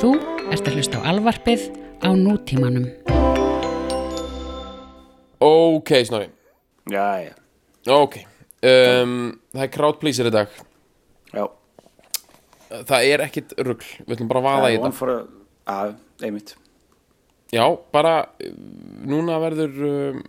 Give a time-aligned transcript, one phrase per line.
[0.00, 0.10] Þú
[0.52, 1.66] ert að hlusta á alvarpið
[2.00, 2.86] á nútímanum.
[5.40, 6.30] Ok, Snorri.
[6.90, 7.32] Já, já,
[7.88, 8.16] Ok.
[8.60, 10.48] Um, Það er crowdpleaser í dag.
[11.32, 11.44] Já.
[12.70, 13.86] Það er ekkit rugl.
[14.06, 14.90] Við ætlum bara að vaða í þetta.
[14.98, 15.20] for a,
[15.74, 16.52] að, einmitt.
[17.50, 18.12] Já, bara
[19.10, 20.20] Núna verður um,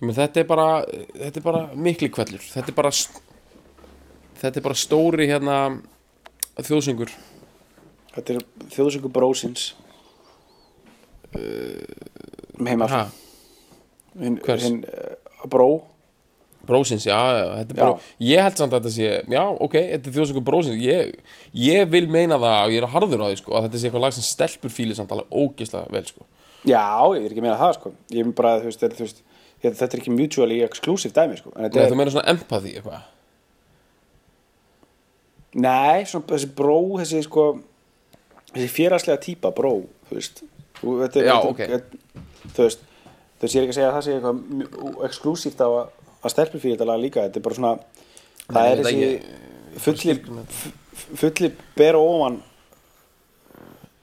[0.00, 3.20] Þetta er bara Þetta er bara mikli kvellur Þetta er bara st-
[4.40, 5.58] Þetta er bara stóri hérna
[6.56, 7.12] Þjóðsöngur
[8.14, 8.44] Þetta er
[8.74, 9.72] þjóðsöngu brósins
[11.34, 13.02] uh, Heima ha,
[14.20, 14.68] hinn, hvers?
[14.68, 15.68] hinn uh, Bró.
[16.64, 20.08] Brósins, já, já, þetta er bara Ég held samt að þetta sé, já, ok Þetta
[20.08, 20.78] er þjóðsöngur brósins.
[20.80, 21.10] Ég,
[21.60, 24.06] ég vil meina það og ég er harður á því, sko Að þetta sé eitthvað
[24.06, 26.24] lag sem stelpur fíli samt alveg ógislega vel, sko.
[26.64, 27.92] Já, ég er ekki að meina það sko.
[28.14, 29.20] Ég er bara, þú veist, þetta, þú veist
[29.64, 31.52] þetta, er ekki mutually exclusive dæmi sko.
[31.58, 33.04] En Nei, þú meina svona empathy, eitthvað?
[35.54, 37.44] Nei, svona þessi bró Þessi sko
[38.54, 39.74] Þessi félagslega típa bró,
[40.08, 40.44] þú veist.
[40.80, 41.62] Þú, þetta, Já, þetta, ok.
[41.74, 42.22] þetta,
[42.54, 42.82] Þú veist,
[43.44, 46.88] ég er ekki að segja að það sé eitthvað exclusíft á að, stelpur fyrir þetta
[46.88, 47.24] lag líka.
[47.26, 47.74] Þetta er bara svona
[48.44, 50.14] Það Nei, er þessi fulli,
[51.16, 52.36] fulli ber ofan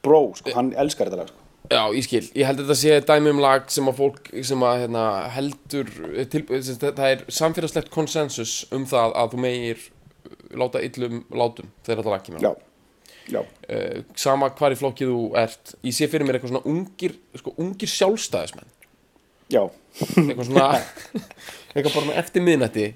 [0.02, 1.38] bró, sko, hann elskar þetta lag sko.
[1.72, 4.64] Já, ég skil, ég held að þetta sé dæmi um lag sem að fólk sem
[4.68, 5.92] að hérna, heldur
[6.34, 9.86] til, sem, sagt, það er samfélagslegt konsensus um það að þú megir
[10.60, 12.44] láta illum látum þegar þetta lag kemur.
[12.44, 12.52] Já,
[13.40, 17.54] uh, sama hvar í flokkið þú ert ég sé fyrir mér eitthvað svona ungir sko,
[17.58, 18.68] ungir sjálfstæðismenn.
[19.52, 19.64] Já,
[20.02, 20.68] eitthvað svona
[21.76, 22.88] eitthvað bara eftir miðnætti.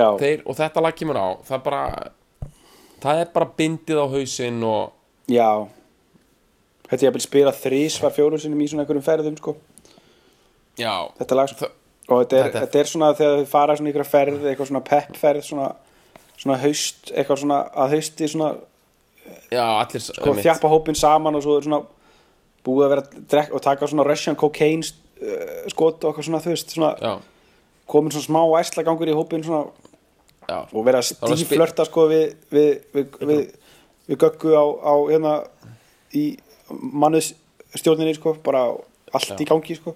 [0.00, 1.82] Og þetta lag kemur á það er bara
[3.00, 4.92] það er bara bindið á hausinn og
[5.30, 5.50] Já.
[6.90, 9.52] Þetta ég að spila þrísvar fjórum sinnum í svona einhverjum ferðum sko.
[10.80, 11.76] Já, Þetta lag Það-
[12.10, 14.66] Og þetta er, þetta- þetta er svona þegar þið fara svona í einhverja ferð eitthvað
[14.70, 15.66] svona peppferð svona,
[16.36, 18.48] svona haust eitthvað svona að hausti svona
[19.50, 21.82] já, allir sko, þjappa hópin saman og svo er svona
[22.66, 26.42] búið að vera að drekka og taka svona Russian cocaine uh, skot og eitthvað svona
[26.44, 27.12] þú veist svona já,
[27.90, 29.64] komin svona smá æslagangur í hópin svona
[30.48, 33.42] já, og vera stíflörta sko við við, við, við,
[34.10, 35.34] við göggu á, á hérna
[36.16, 36.24] í
[36.70, 37.32] mannuðs
[37.78, 38.66] stjórninni sko bara
[39.14, 39.94] allt í gangi sko.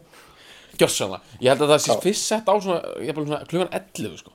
[0.74, 1.98] Gjörsanlega, ég held að það sé Já.
[2.02, 2.80] fyrst sett á svona,
[3.14, 4.32] svona klukkan 11 sko.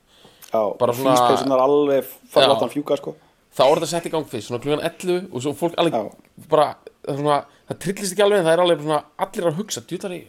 [0.49, 2.51] Já, Bara svona- alveg fara Já.
[2.53, 3.15] láta hann fjúka sko
[3.59, 5.95] þá er þetta sett í gang fyrst, svona klukkan 11 og svo fólk alveg
[6.51, 6.67] bara,
[7.05, 7.39] það, svona,
[7.69, 10.27] það trillist ekki alveg en það er alveg svona, allir að hugsa djúlar Ég.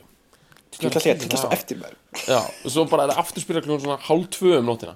[0.81, 1.95] Að segja, trillast á eftir mér
[2.31, 4.93] Já, og svo bara er það afturspila klukkan svona hálf tvö um nóttina.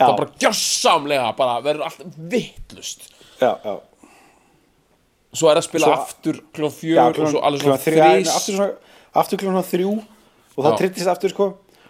[0.00, 0.06] Já.
[0.06, 3.04] það bara gjörsamlega bara verður allt vittlust
[3.40, 3.74] Já, já.
[5.30, 8.32] Svo er það að spila Svo- aftur klukkan Já, fjögur og svo alveg svona þrís
[9.20, 9.92] aftur, klukkan þrjú
[10.56, 11.46] og það trillist aftur sko.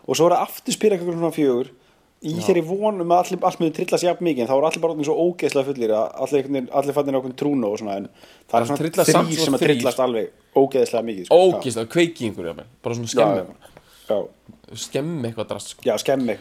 [0.06, 1.70] Og svo er það aftur spila klukkan fjögur
[2.20, 5.04] í þeirri vonum að allir, allt mjög trillast jafn mikið en þá er allir bara
[5.08, 8.08] svo ógeðslega fullir að allir, allir fannir okkur trúnu og svona en
[8.50, 11.38] það er svona þrý svona sem að trillast alveg ógeðslega mikið sko.
[11.48, 12.66] ógislega, kveiki jafnvel.
[12.84, 15.86] bara svona skemmi skemmi eitthvað drast sko.
[15.88, 16.36] já, skemmi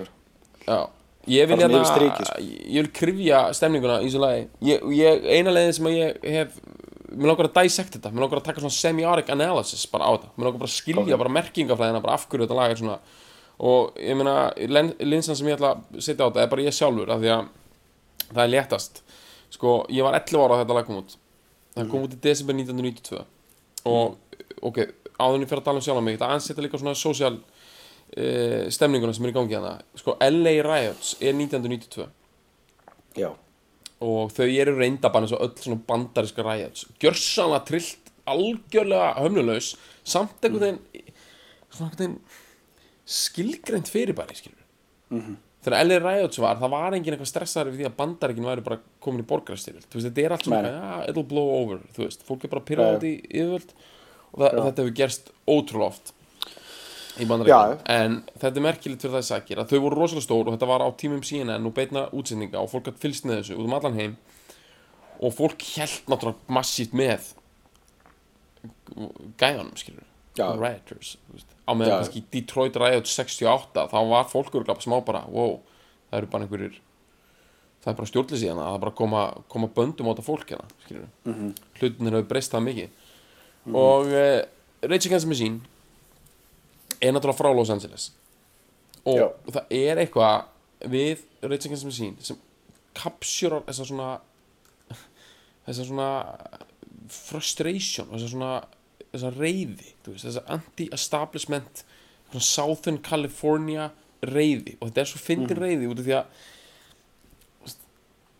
[0.70, 0.80] Já,
[1.32, 2.42] ég vil svona hérna sko.
[2.44, 4.44] ég vil krifja stemninguna í þessu lagi
[5.32, 6.60] eina leiðin sem ég hef
[7.16, 10.30] mér langar að dissect þetta, mér langar að taka svona semiotic analysis bara á þetta,
[10.36, 11.20] mér langar bara að skilja Ok.
[11.24, 13.00] bara merkingafræðina, bara af hverju þetta lag er svona
[13.60, 14.52] og ég meina,
[15.04, 17.50] linsan sem ég ætla að setja á þetta er bara ég sjálfur af því að
[18.30, 19.02] það er léttast.
[19.50, 21.18] Sko, ég var 11 ára að þetta lag kom út.
[21.76, 23.26] Það kom út í desember 1992
[23.90, 24.18] og
[24.66, 24.80] ok,
[25.20, 26.96] áður en ég fer að tala um sjálf á mig þetta aðeins setja líka svona
[26.98, 32.10] social uh, stemninguna sem er í gangi hana sko, LA Riots er 1992
[33.20, 33.30] Já,
[34.06, 36.86] og þau eru reyndabann eins og öll svona bandariska riots.
[37.02, 39.74] Gjörsanlega trillt, algjörlega höfnulegs,
[40.08, 41.10] samt einhvern veginn
[41.74, 42.20] svona einhvern veginn
[43.10, 44.66] skilgreint fyrirbæri skilur
[45.10, 45.38] Mhm.
[45.66, 48.80] þegar LA Riots var, það var engin eitthvað stressaður við því að bandarikin væri bara
[49.02, 52.62] komin í borgarstyrjöld þetta er allt svona, ja, it'll blow over veist, fólk er bara
[52.68, 52.98] pyrrað Já.
[53.00, 53.74] út í yfirvöld
[54.34, 56.14] og það, þetta hefur gerst ótrúlega oft
[57.20, 57.28] í Já.
[57.32, 60.70] bandaríkjum en þetta er merkilegt fyrir það sakir að þau voru rosalega stór og þetta
[60.70, 63.74] var á tímum CNN og beitna útsendinga og fólk hatt fylgst með þessu út um
[63.74, 64.18] allan heim.
[65.20, 67.34] Og fólk held náttúrulega massíft með
[69.42, 70.06] gæjanum skilur
[71.34, 71.56] Veist.
[71.66, 75.60] á meðan kannski Detroit Riot 68 þá var fólk örgulega smá bara wow,
[76.10, 76.80] það eru bara einhverjir
[77.80, 80.54] það er bara stjórnleysi hérna það er bara að koma, koma böndum á þetta fólk
[80.54, 81.34] hérna mm.
[81.34, 81.52] -hmm.
[81.80, 82.90] hlutinir hefur breyst það mikið
[83.76, 84.40] og uh,
[84.82, 85.60] Rage Against the Machine
[87.02, 88.12] er náttúrulega frá Los Angeles
[89.06, 89.28] og Já.
[89.52, 90.44] það er eitthvað
[90.92, 92.40] við Rage Against the Machine sem
[92.94, 94.20] kapsjurar þessa svona
[95.68, 96.10] þessa svona
[97.10, 98.54] frustration þessa svona
[99.14, 101.84] þessa reyði veist, þessa anti-establishment
[102.38, 103.90] Southern California
[104.26, 106.42] reyði og þetta er svo fyndin reyði út af því að
[107.66, 107.86] veist,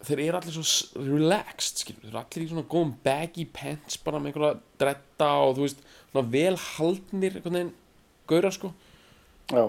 [0.10, 4.22] þeir eru allir svo relaxed skilur, þeir eru allir í svona góðum baggy pants bara
[4.22, 7.76] með einhverja dretta og þú veist, svona vel haldnir einhvern veginn,
[8.30, 8.74] gaurar sko.
[9.50, 9.66] Já,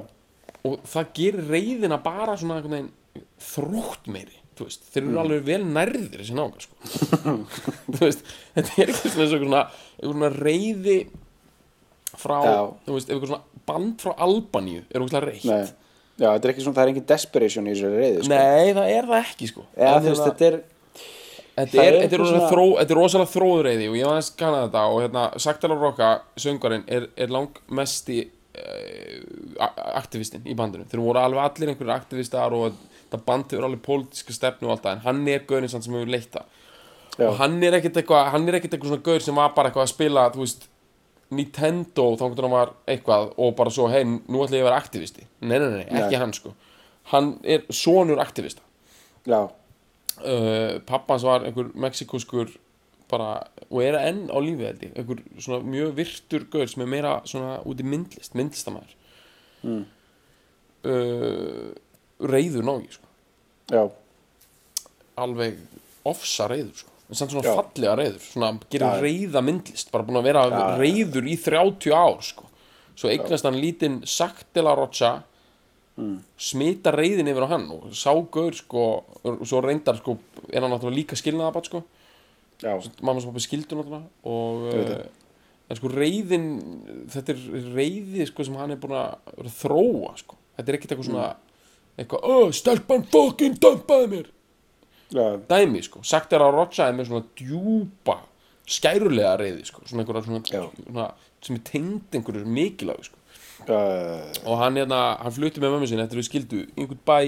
[0.67, 5.45] og það gerir reyðina bara svona einhvern veginn þrótt meiri þú veist, þeir eru alveg
[5.49, 7.35] vel nærðir þessi náungar sko
[7.97, 8.25] þú veist,
[8.57, 10.99] þetta er ekki svona svona, reyði
[12.21, 12.59] frá, Já.
[12.87, 13.15] þú veist,
[13.71, 15.47] band frá Albaníu er ógæslega reytt
[16.21, 18.35] já, þetta er ekki svona, það er engin desperation í þessari reyði sko.
[18.35, 20.61] Nei, það er það ekki sko En þú veist, hérna- þetta er
[21.61, 22.99] Þetta Það er, er er rosalega svona- þró, er
[23.67, 26.11] reyði og ég var aðeins kannað þetta og hérna Saktalar Rokka,
[26.41, 28.19] söngarinn, er, er langmesti
[28.57, 29.67] uh,
[30.01, 30.87] aktivistinn í bandinu.
[30.89, 32.79] Þeir voru alveg allir einhverjir aktivistar og
[33.11, 35.95] þetta band hefur alveg pólitíska stefnu og allt það en hann er gaurin samt sem
[35.99, 36.47] hefur leitt það.
[37.21, 39.85] Og hann er ekkert eitthvað, hann er ekkert eitthvað svona gaur sem var bara eitthvað
[39.89, 40.67] að spila, þú veist,
[41.31, 44.79] Nintendo þá hvernig hann var eitthvað og bara svo, hei, nú ætla ég að vera
[44.81, 45.27] aktivisti.
[45.43, 46.21] Nei, nei, nei, ekki Nei.
[46.23, 46.55] hann sko.
[47.12, 48.62] Hann er sonur aktivista
[49.27, 52.51] já, uh, pappans var einhver mexikoskur
[53.11, 56.91] bara, og er enn á lífi held ég, einhver svona mjög virtur gaur sem er
[56.93, 58.97] meira svona út í myndlist myndlistamæður
[59.61, 59.83] Mm.
[60.89, 61.73] uh,
[62.20, 63.06] reyður nági sko.
[63.70, 63.82] já,
[65.20, 65.58] alveg
[66.08, 66.90] ofsa reyður sko.
[67.11, 67.55] en samt svona Já.
[67.58, 70.44] fallega reyður svona gerir reyða myndlist bara búin að vera
[70.78, 72.44] reyður í 30 ár sko.
[72.94, 75.22] svo eignast hann lítinn Saktela Rocha
[76.00, 76.20] Mm.
[76.38, 80.14] smita reyðin yfir á hann og sá gaur sko, og svo reyndar sko,
[80.49, 81.82] er hann náttúrulega líka skilnaðabat sko
[83.02, 85.02] mamma sem pappi skildu náttúrulega og uh,
[85.69, 86.46] en sko reyðin
[87.11, 87.43] þetta er
[87.75, 91.26] reyði sko sem hann er búin að þróa sko þetta er ekkert eitthvað svona
[92.00, 94.29] eitthvað, oh, stelpan fucking dömpaði mér.
[95.11, 98.20] Já, dæmi sko, sagt er að Rocha er með svona djúpa
[98.70, 100.62] skærulega reyði sko, svona einhverja svona, Já.
[100.85, 101.06] svona
[101.43, 103.19] sem er tengd einhverju mikilvæg sko.
[103.67, 103.81] Já,
[104.47, 107.19] og hann hérna, hann flutti með mömmu sinni eftir við skildu einhvern bæ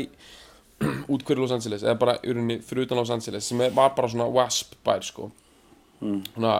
[1.12, 3.92] út hverju Los Angeles, eða bara í rauninni fyrir utan Los Angeles, sem er, var
[3.98, 5.28] bara svona wasp bær sko.
[6.02, 6.22] Mm.
[6.32, 6.56] svona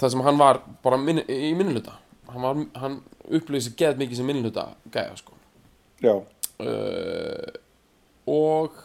[0.00, 1.98] það sem hann var bara minni, í minnuluta
[2.32, 5.36] hann, hann upplýði sig geð mikið sem minnuluta gæða sko.
[6.04, 6.14] Já,
[6.62, 7.48] uh,
[8.30, 8.76] og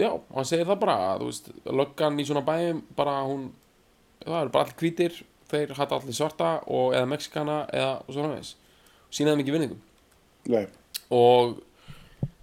[0.00, 3.46] já, hann segir það bara að, þú veist, löggan í svona bæum bara hún,
[4.24, 5.20] það eru bara allir hvítir
[5.50, 8.54] þeir hatta allir svarta og eða mexikana eða svona veis
[9.14, 9.80] sínaðum ekki vinningum
[10.50, 10.66] nei,
[11.14, 11.56] og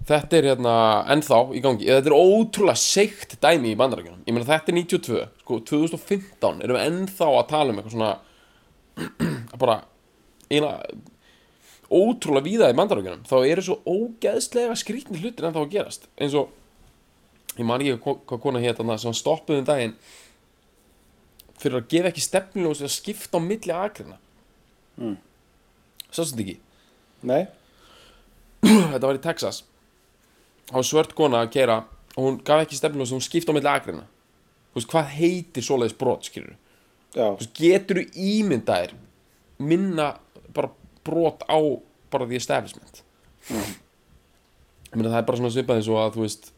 [0.07, 0.75] þetta er hérna
[1.13, 4.79] ennþá í gangi, eða þetta er ótrúlega seikt dæmi í bandarækjunum, ég meina þetta er
[4.79, 8.13] 92 sko 2015 erum við ennþá að tala um eitthvað svona
[9.61, 9.81] bara
[10.51, 10.75] eina
[11.91, 16.07] ótrúlega víða í bandarækjunum þá eru svo ógeðslega skrýtni hlutir ennþá að gerast.
[16.17, 16.51] Eins og
[17.57, 19.95] ég man ekki hvað hvað kona hétt sem stoppuði um daginn
[21.61, 24.19] fyrir að gefa ekki stefnuljós að skipta á milli akrina
[25.01, 25.15] Mm.
[26.11, 26.57] sástu þetta ekki?
[27.23, 27.45] Nei,
[28.91, 29.61] þetta var í Texas.
[30.67, 31.77] Það var svört kona að kera
[32.17, 33.71] og hún gaf ekki stefnum og hún skipta á milli
[34.75, 36.55] veist hvað heitir svoleiðis brot skilur
[37.15, 37.25] já,
[37.57, 38.05] getur þú
[38.39, 38.93] ímyndaðir
[39.61, 40.11] minna
[41.07, 41.59] brot á
[42.11, 43.03] bara the establishment.
[43.51, 46.51] Ég meina það er bara svona svipað eins og að þú veist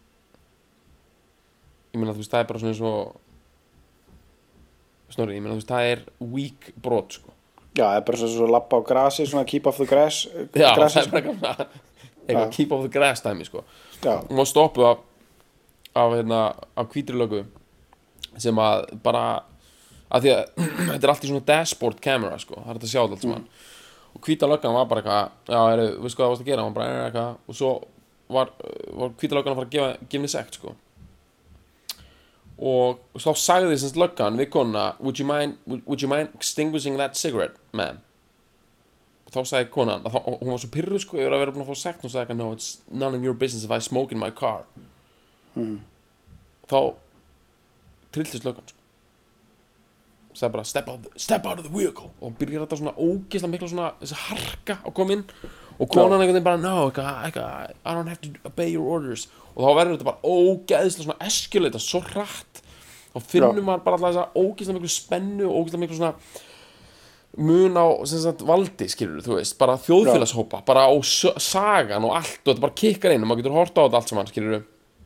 [1.94, 3.00] ég meina þú veist það er bara svona eins og
[5.14, 6.04] snorri, ég meina þú veist það er
[6.34, 7.30] weak brot sko.
[7.74, 10.70] Já, það er bara svo, svo lappa á grasi, svona keep off the grass já,
[10.78, 11.66] grassi, það er bara eitthvað
[12.24, 12.54] eitthvað Já.
[12.56, 13.64] keep off the grass dæmi sko.
[14.04, 15.02] Já, hún var stoppuð af
[15.94, 17.44] af, hérna, af hvítri lögu
[18.42, 19.44] sem að bara
[20.14, 20.44] að því að
[20.90, 23.46] þetta er allt í svona dashboard camera sko, það er þetta að sjá allt saman
[24.14, 26.78] og hvíta löggan var bara eitthvað já, er, veistu hvað það varst að gera, hún
[26.78, 27.36] bara er eitthvað.
[27.50, 27.74] Og svo
[28.34, 28.54] var,
[29.02, 30.76] var hvíta löggan að fara að gefa, henni sekt sko.
[32.64, 37.18] Og þá sagði þessast löggan við konuna would you mind, would, you mind extinguishing that
[37.20, 38.04] cigarette, man
[39.34, 41.72] þá sagði konan þá, og hún var svo pyrruð sko yfir að vera búin að
[41.72, 42.04] fá sekt.
[42.06, 44.68] Hún sagði eitthvað no, it's none of your business if I smoke in my car.
[46.70, 46.78] Þá
[48.14, 48.83] trilltist löggan sko
[50.38, 52.10] sagði bara step out, step out of the vehicle.
[52.22, 55.26] Og byrjar þetta svona ógeðslega mikla svona þessi harka á komin
[55.80, 59.28] og konan einhvern veginn bara no, eitthvað, eitthvað, I don't have to obey your orders.
[59.54, 62.64] Og þá verður þetta bara ógeðslega svona escalata svo hratt.
[63.14, 63.68] Þá finnum Já.
[63.70, 66.16] maður bara alltaf þessa ógeðslega miklu spennu og ógeðslega miklu svona
[67.34, 72.42] mun á sagt, valdi skilur þú veist, bara þjóðfélagshópa bara á sagan og allt.
[72.44, 74.62] Og þetta bara kikkar inn og maður getur horta á þetta allt saman skilur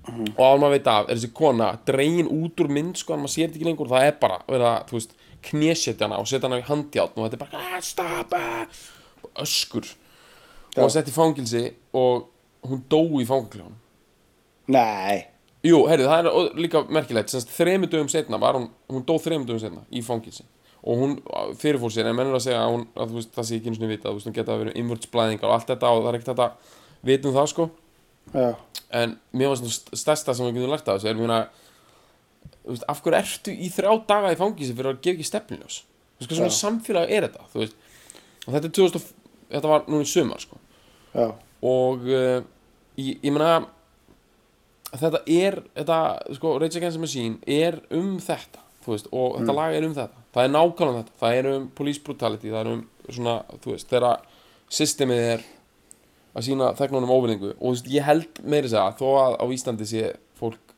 [0.08, 3.34] og alveg maður veit af er þessi kona dregin út úr mynd sko en maður
[3.36, 3.92] sér þetta ekki lengur.
[3.92, 7.28] Það er bara verið að þú veist knésetja hana og setja hana í handjátn og
[7.28, 8.84] þetta er bara ah, stop ah,
[9.44, 9.90] öskur.
[10.76, 11.64] Og hann sett í fangilsi
[11.98, 12.28] og
[12.68, 13.78] hún dó í fangiljónum
[14.68, 15.26] nei.
[15.66, 17.32] Jú, heyrðu, það er líka merkilegt.
[17.32, 20.46] Semst þremur dögum setna var hún, hún dó þremur dögum setna í fangilsi
[20.88, 21.16] og hún
[21.60, 23.90] fyrirfór sér, en mennur að segja að, hún, að veist, það sé ekki eins og
[23.90, 26.76] þú veist, hún geta verið innvördsblæðingar og allt þetta og það er ekkert þetta
[27.10, 27.66] vitum það sko
[28.34, 28.56] já,
[29.02, 31.50] en mér var svona stærsta sem við getum lært af þessu er,
[32.68, 35.82] þú veist, af hverju ertu í þrjá daga í fangísi fyrir að gefa ekki stefniljós
[36.20, 37.46] svona samfélag er þetta?
[37.54, 37.76] Þú veist,
[38.48, 39.14] og þetta er 2000 og-
[39.52, 40.58] þetta var núna í sumar sko.
[41.16, 41.28] Já,
[41.64, 42.42] og uh,
[42.98, 43.68] ég, ég meina
[44.98, 46.00] þetta er þetta,
[46.38, 49.94] sko, Rage Against the Machine er um þetta, þú veist og þetta lag er um
[49.96, 51.16] þetta, það er nákvæmlega þetta.
[51.22, 54.22] Það er um police brutality, það er um svona, þú veist, þegar
[54.80, 55.46] systemið er
[56.38, 59.88] að sína þegnunum óvinningu og þú veist, ég held meiri segja þó að á Íslandi
[59.90, 60.04] sé
[60.38, 60.74] fólk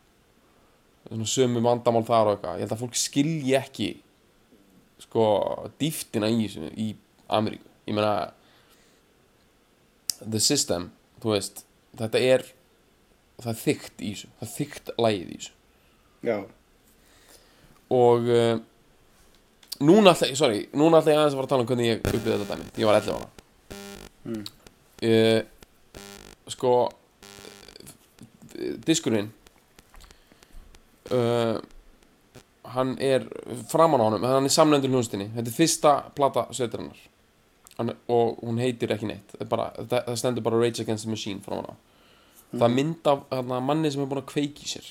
[1.27, 3.89] sömu vandamál þar og eitthvað ég held að fólk skilji ekki
[5.03, 5.23] sko,
[5.81, 6.89] dýftina í þessu í
[7.29, 8.13] Ameríku, ég meina
[10.29, 10.89] the system
[11.23, 11.63] þú veist,
[11.99, 12.43] þetta er
[13.39, 15.53] það er þykkt í þessu, það er þykkt lægið í þessu.
[16.27, 16.37] Já,
[17.95, 18.59] og uh,
[19.87, 22.33] núna ég- sorry, núna ætla ég aðeins að fara að tala um hvernig ég uppið
[22.33, 23.29] þetta dæmi, ég var 11 ára.
[24.29, 24.43] Mm.
[25.03, 25.41] Uh,
[26.49, 26.73] sko
[28.85, 29.29] diskurinn
[31.13, 31.59] uh,
[32.75, 33.25] hann er
[33.69, 37.09] framan á honum, hann er samlendur hljónstinni þetta er fyrsta plata sveitarinnar
[37.79, 39.35] hann, og hún heitir ekki neitt.
[39.37, 41.75] Það, bara, það, það stendur bara Rage Against the Machine framan á.
[42.51, 44.89] Það er mynd af hana, manni sem er búin að kveiki sér.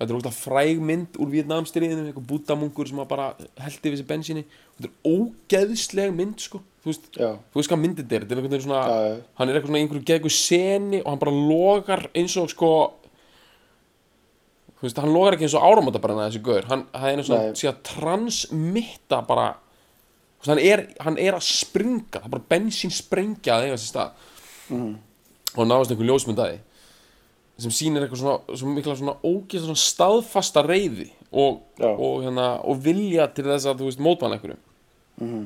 [0.00, 3.28] Þetta er ógæslega fræg mynd úr Vietnamstyrriðinu, eitthvað bútamungur sem að bara
[3.62, 4.44] heldi við sér bensíni.
[4.78, 8.50] Þetta er ógeðsleg mynd sko þú veist, þú veist hvað myndin er þetta er einhvern
[8.56, 9.16] veginn svona, Já, já.
[9.38, 12.70] hann er eitthvað svona einhverju geðgu seni og hann bara logar eins og sko
[14.80, 17.78] þú veist, hann logar ekki eins og áramótabrenna þessi gaur, hann, hann er sé að
[17.86, 23.56] transmitta bara þú veist, hann er, hann er að springa það er bara bensín sprengja
[23.60, 24.28] að eiga sér stað
[24.72, 24.92] Mhm.
[25.58, 26.60] og náðast einhver ljósmynd að því
[27.62, 32.78] sem sýnir eitthvað svona, svona mikla svona ógeðslega svona staðfasta reyði og, og, hérna, og
[32.82, 34.56] vilja til þess að þú veist mótmann einhverju
[35.20, 35.42] Mhm.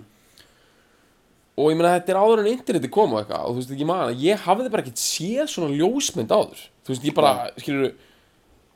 [1.57, 3.89] Og ég meina þetta er áður en interneti kom og eitthvað og þú veist ekki
[3.89, 6.65] maður, ég hafði bara ekkert séð svona ljósmynd áður.
[6.85, 7.33] Þú veist ég bara,
[7.63, 7.95] skilur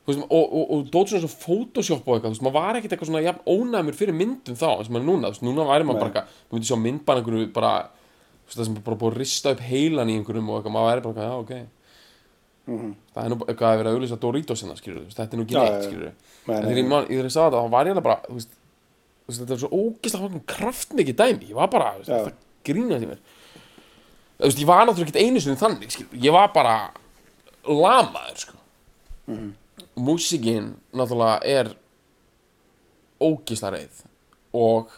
[0.01, 2.79] þú veist, og, og, og dót svona svona photoshop og eitthvað, þú veist, maður var
[2.79, 5.67] ekkert eitthvað svona jafn ónæmur fyrir myndum þá, eins og maður núna, þú veist, núna
[5.69, 7.73] væri maður bara þú myndi sjá mynd bara einhverju bara,
[8.41, 10.89] þú veist, það sem bara búið að rista upp heilan í einhverjum og eitthvað, maður
[10.89, 11.53] væri bara já, ok.
[12.71, 12.89] Mhm.
[13.13, 15.45] það er nú eitthvað að vera að auðvitað Doritos hérna, skilur veist, þetta er nú
[15.47, 18.17] ekki neitt, skilur en þegar ég, þegar ég sagði þetta, þá var ég alveg bara,
[18.27, 18.51] þú veist,
[19.27, 21.89] veist þetta er svo ógeðslega kraftmikið dæmi, ég var bara,
[22.61, 23.21] það grínaði mér.
[24.41, 26.75] Þú veist, ég var náttúrulega ekkert einu sinni þannig, skilur, ég var bara
[27.67, 28.57] lamaður, sko.
[29.27, 29.51] Mhm.
[30.01, 31.75] músikinn náttúrulega er
[33.21, 33.99] ógeðslega reið
[34.57, 34.89] og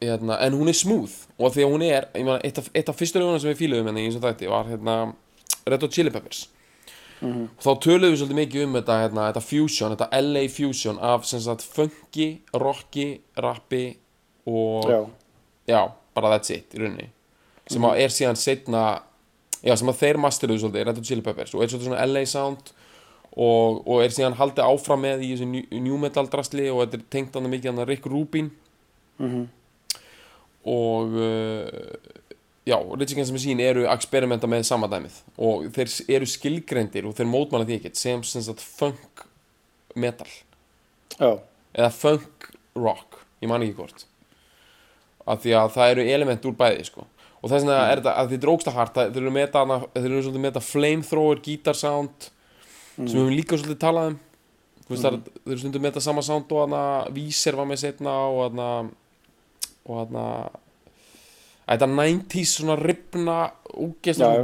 [0.00, 1.26] hérna, en hún er smooth.
[1.38, 3.58] Og því að hún er, ég meina, eitt af, eitt af fyrstu löguna sem við
[3.60, 4.94] fíluðum henni í eins og þætti var hérna
[5.66, 6.48] Red Hot Chili Peppers.
[7.20, 7.50] Mhm.
[7.52, 11.26] og þá töluðum við svolítið mikið um þetta, hérna, þetta fusion, þetta LA fusion af
[11.28, 13.96] sem sagt funky, rocki, rappi
[14.46, 15.00] og já,
[15.68, 15.82] já,
[16.16, 17.10] bara that's it í rauninni.
[17.70, 18.84] Sem að er síðan setna
[19.62, 22.24] já, sem að þeir masteruðu svolítið, Red Hot Chili Peppers og er svolítið svona LA
[22.28, 22.72] sound
[23.30, 27.06] og, og er síðan haldið áfram með í þessu new, metal drasli og þetta er
[27.14, 28.52] tengt hann mikið hann Rick Rubin.
[29.20, 29.48] Mhm.
[30.64, 31.68] og uh,
[32.68, 35.16] já, the Machine eru að experimenta með sama dæmið.
[35.38, 39.24] Og þeir eru skilgreindir og þeir mótmála því ekkert sem sem sagt funk
[39.96, 40.28] metal.
[41.18, 41.40] Já,
[41.74, 44.06] eða funk rock, ég man ekki hvort
[45.30, 47.06] af því að það eru element úr bæði sko.
[47.40, 49.62] og þess vegna er þetta að þið dróksta hart þeir eru með þetta,
[50.26, 52.26] svolítið flamethrower guitar sound
[53.00, 54.18] sem við líka svolítið talað um.
[54.84, 56.82] Þú veist, það er- þeir eru stundum með þetta sama sound og hana
[57.14, 58.68] Víser var með setna og hana
[59.86, 60.24] og hana
[61.70, 63.36] þetta 90s svona ripna
[63.72, 64.42] úgeðslega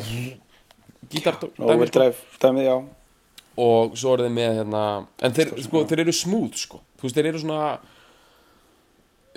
[1.10, 2.76] gítar overdrive dæmið, já.
[3.56, 4.82] Og svo eru þeir með hérna
[5.24, 6.80] en þeir, sko, þeir eru smooth sko.
[7.02, 7.78] Þeir eru svona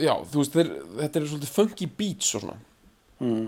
[0.02, 2.60] já, þú veist, þeir, þetta eru svolítið funky beats og svona.
[3.20, 3.48] Mm.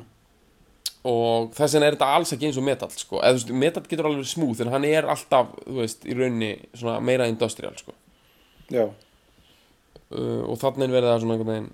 [1.08, 3.84] og þess vegna er þetta alls ekki eins og metal sko, eða þú veist, metal
[3.88, 7.96] getur alveg smooth en hann er alltaf, þú veist, í rauninni svona meira industrial sko.
[8.72, 8.84] Já,
[10.12, 11.72] uh, og þannig er verið það svona einhvern veginn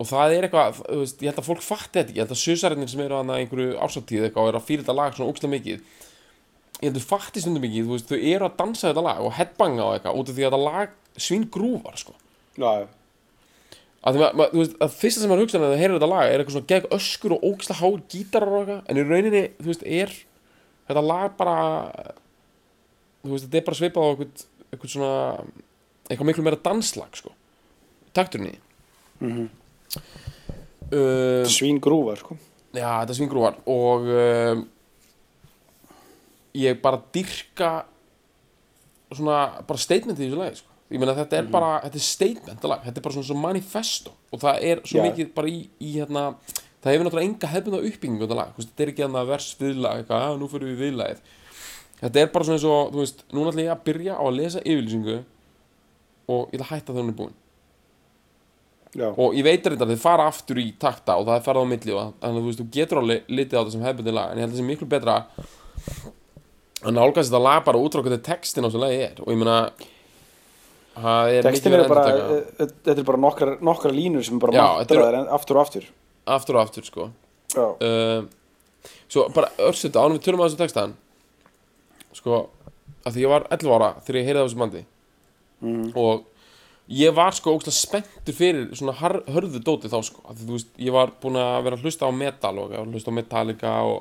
[0.00, 2.36] og það er eitthvað, þú veist, ég held að fólk fatti þetta ekki, ég held
[2.36, 5.32] að susarinnir sem eru að einhverju ársatíð eitthvað og eru að fyrir þetta lag svona
[5.32, 5.82] ógstlega mikið
[6.80, 9.34] ég held að fatti stundum mikið, þú veist, þau eru að dansa þetta lag og
[9.36, 12.16] headbanga og eitthvað út af því að þetta lag svín grúvar, sko.
[12.56, 12.99] Já, því
[14.06, 14.18] að,
[14.52, 16.70] þú veist, að fyrsta sem maður hugsa þegar það heyrir þetta lag er eitthvað svona
[16.72, 20.14] gegn öskur og ógstlega háir gítarar og eitthvað, en í rauninni, þú veist, er
[20.90, 21.56] þetta lag bara
[23.20, 25.12] þú veist, þetta er bara svipað á eitthvað, eitthvað svona
[26.10, 27.34] eitthvað miklu meira danslag, sko
[28.16, 28.58] takturinn í
[29.20, 29.48] Mhm.
[30.96, 32.36] uh, svín grúvar sko.
[32.72, 34.62] Já, þetta er svingrúar og um,
[36.56, 37.70] ég bara dyrka
[39.12, 40.69] svona bara statementið í þessu lagi sko.
[40.90, 41.50] Ég meina þetta er Mhm.
[41.52, 44.10] bara, þetta er statement lag, þetta er bara svona, svona manifesto.
[44.32, 45.04] Og það er svo Já.
[45.10, 46.34] mikið bara í, í hérna,
[46.82, 50.48] það hefur náttúrulega enga hefðbunda uppbyggingu þetta er ekki hérna vers viðlag, eitthvað, að nú
[50.48, 51.20] fyrir við viðlagið.
[52.00, 54.36] Þetta er bara svona eins og, þú veist, núna ætla ég að byrja á að
[54.36, 55.24] lesa yfirlýsingu
[56.28, 57.34] og ég ætla að hætta þegar hún er búin.
[58.90, 61.62] Já, og ég veit þetta að þið fara aftur í takta og það er farið
[61.62, 64.14] á milli og þannig að þú veist, þú getur alveg litið á þetta sem hefðbundið
[64.16, 65.14] lag en ég held að það sé miklu betra
[66.80, 69.14] að nálgast þetta lag bara út frá hvernig textin á þessu lagi er.
[69.22, 69.86] Og ég meina það
[71.46, 72.30] textin er bara eh,
[72.60, 75.90] eh, þetta er bara nokkra, nokkra línur sem bara þetta það aftur og aftur.
[76.30, 77.10] Aftur og aftur sko.
[77.56, 78.26] Uh,
[79.10, 80.92] svo bara örsut ánum við tölum að þessu textan
[82.14, 82.44] sko
[83.06, 84.82] að því ég var 11 ára þegar ég heyrði á þessu bandi.
[85.60, 86.26] Mm, og
[86.90, 90.22] ég var sko ógæslega spenntur fyrir svona hörðu dóti þá sko.
[90.26, 92.94] Að því, þú veist, ég var búinn að vera að hlusta á metal og að
[92.94, 94.00] hlusta á Metallica og,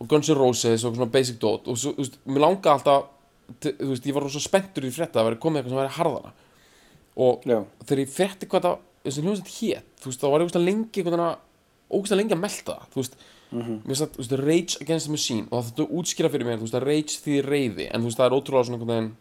[0.00, 1.68] og Guns N' Roses og svona basic dót.
[1.70, 3.12] Og þú veist, mér langaði alltaf
[3.62, 6.32] þú veist, ég var svo spenntur í frétta að vera komið eitthvað sem væri harðara.
[7.26, 10.48] Og já, þegar ég frétti hvað það þessi hljómsveit hét, þú veist, þá var ég
[10.48, 11.26] ógæslega lengi eitthvað
[11.86, 13.20] ógæslega lengi að melta það þú veist,
[13.86, 16.58] mér satt, þú veist, Rage Against the Machine og það þurftu að útskýra fyrir mér,
[16.58, 19.12] þú veist, að Rage því reyði, en þú veist, það er ótrúlega svona einhvern veginn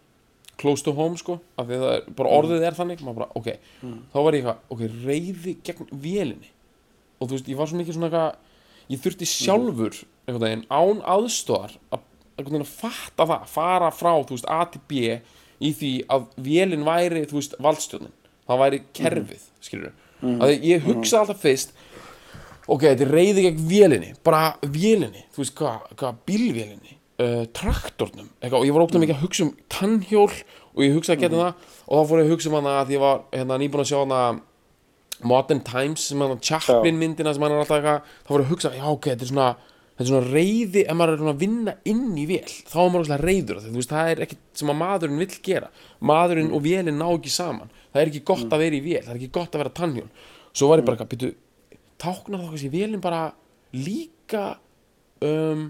[0.55, 3.29] close to home, sko, af því að það er bara orðið er þannig, maður bara,
[3.35, 3.49] ok.
[4.13, 6.51] Þá var ég eitthvað, ok, reyði gegn vélinni.
[7.19, 11.01] Og þú veist, ég var svo mikið svona eitthvað ég þurfti sjálfur einhvern veginn, án
[11.15, 12.05] aðstóðar að,
[12.35, 15.19] einhvern veginn að fatta það, fara frá þú veist, A til B
[15.65, 18.15] í því að vélinn væri, þú veist, valdstjórnin.
[18.45, 20.41] Það væri kerfið, skilur mm.
[20.43, 21.75] að ég hugsa alltaf fyrst
[22.65, 28.29] ok, þetta er reyði gegn vélinni bara vélinni, þú veist, hvað hva, bílvélinni, uh, traktornum
[28.39, 31.41] eitthvað, og ég var ógæslega mikið að hugsa um tannhjól og ég hugsaði að geta
[31.43, 33.91] það og þá fór ég að hugsa um hana að ég var hérna, nýbúin að
[33.91, 34.21] sjá hana
[35.25, 38.73] Modern Times sem hann Chaplin myndina sem hann er alltaf eitthvað þá voru að hugsa,
[38.75, 39.49] já ok, þetta er svona
[39.95, 42.93] þetta er svona reyði, ef maður er svona að vinna inn í vél, þá er
[42.93, 45.69] maður svona reyður þú veist, það er ekkert sem að maðurinn vill gera.
[46.11, 47.71] Maðurinn og vélinn ná ekki saman.
[47.93, 50.09] Það er ekki gott að vera í vél, það er ekki gott að vera tannhjól
[50.55, 51.33] svo var ég bara eitthvað, byrju
[52.01, 53.23] táknar þá kannski vélinn bara
[53.75, 54.45] líka
[55.23, 55.67] um,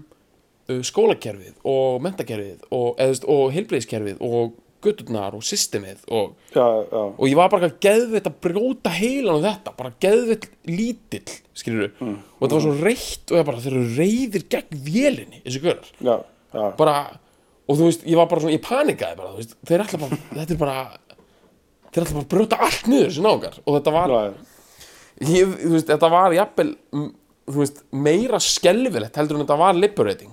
[0.70, 4.56] uh, skólakerfið og mentakerfið og, og heilbreyðiskerfið og
[4.86, 9.46] götturnar og systemið og já, já, og ég var bara geðveitt að brjóta heilan á
[9.50, 12.16] þetta, bara geðveitt lítill, skilur Mm.
[12.38, 15.92] og þetta var svo reitt og ég bara, þeir eru reyðir gegn vélinni, þessi görar.
[16.78, 16.96] Bara,
[17.68, 20.18] og þú veist, ég var bara svona, ég panikaði bara, þú veist, þeir ætla bara
[20.40, 20.76] þetta er bara,
[21.92, 24.16] þeir ætla bara að brjóta allt niður þessi nágar, og þetta var
[25.26, 26.70] ég, þú veist, þetta var jafnvel,
[27.46, 30.32] þú veist, meira skelfilegt heldur en þetta var liberating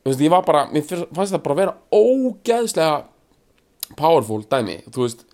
[0.00, 2.94] þú veist, ég var bara mér fannst það bara að vera ógeðslega
[3.98, 5.26] powerful dæmi, þú veist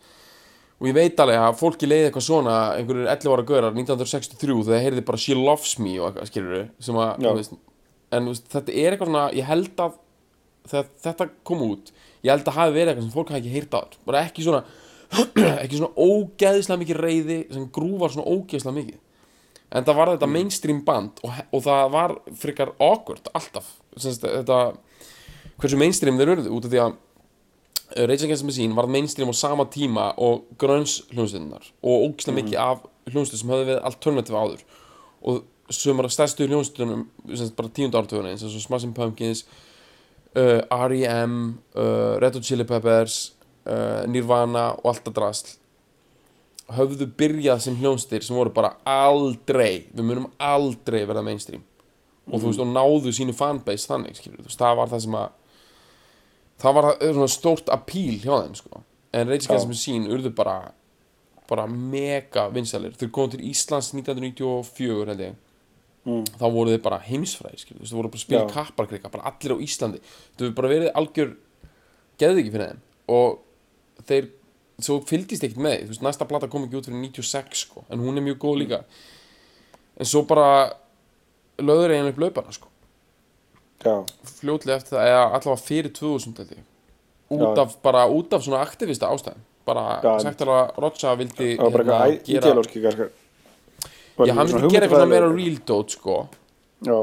[0.76, 4.66] og ég veit alveg að fólki leiði eitthvað svona einhverjur 11 ára gaurar 1963 þegar
[4.74, 7.54] þeir heyrði bara She Loves Me og eitthvað, skilur sem að, veist
[8.14, 9.96] en veist, þetta er eitthvað svona, ég held að
[10.66, 11.92] þegar þetta kom út.
[12.24, 13.80] Ég held að hafi verið eitthvað sem fólk hafi ekki heyrt á.
[14.08, 14.62] Bara ekki svona
[15.62, 19.02] ekki svona ógeðslega mikið reyði sem grúvar svona ógeðslega mikið
[19.70, 23.72] en það var þetta mainstream band og, og það var frekar awkward alltaf.
[23.96, 24.60] Sennst, þetta,
[25.58, 29.32] hversu mainstream þeir urðu út af því að uh, Rage Against the Machine var mainstream
[29.32, 34.42] á sama tíma og grunns hljónstunnar og ógeðslega mikið af hljónstunum sem höfðu við alternative
[34.42, 34.66] áður.
[35.26, 37.06] Og sumar stærstu hljónstunum
[37.58, 39.46] bara tíundu ártöfuna eins og Smashing Pumpkins
[40.36, 41.58] uh, R.E.M.
[41.74, 43.32] Uh, Red Hot Chili Peppers
[43.66, 45.54] uh, Nirvana og allt það drasl
[46.74, 51.62] höfðu byrjað sem hljónstir sem voru bara aldrei við munum aldrei verða mainstream.
[52.26, 55.18] Og þú veist og náðu sínu fanbase þannig skilur, þú veist, það var það sem
[55.20, 55.28] að
[56.62, 58.82] það var það svona stórt appeal hjá þeim sko.
[59.14, 60.56] En Rage Against the Machine urðu bara
[61.46, 65.36] bara mega vinsalir þau komum til Íslands 1994 held ég.
[66.06, 69.30] Þá voru þið bara heimsfræði skilur, þú veist, þau voru bara að spila kapparkrika bara
[69.30, 70.02] allir á Íslandi,
[70.34, 71.32] þau hefur bara verið algjör
[72.22, 72.82] geðviki fyrir þeim.
[73.16, 74.28] Og þeir,
[74.82, 78.02] svo fylgdist ekkert með þú veist, næsta plata kom ekki út fyrir 96 sko, en
[78.04, 78.80] hún er mjög góð líka.
[79.96, 80.48] En svo bara
[81.62, 82.68] löður eiginlega upp laupana sko.
[83.86, 83.94] Já,
[84.40, 86.64] fljótlega eftir það, eða allavega fyrir 2000 held ég,
[87.36, 87.62] út Já.
[87.62, 89.44] af bara út af svona aktivista ástæðum.
[89.66, 93.06] Bara Já, sagt alveg að Rocha vildi það var bara eitthvað gera, ideolóski kannski
[94.28, 96.18] já, hann vildi gera eitthvað meira real dot sko.
[96.86, 96.98] Já,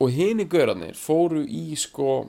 [0.00, 2.22] og hini gaurarnir fóru í sko